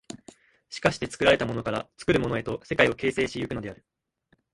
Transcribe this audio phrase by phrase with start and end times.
[0.71, 3.85] しかして作られたものから作るものへと世界を形成し行くのである。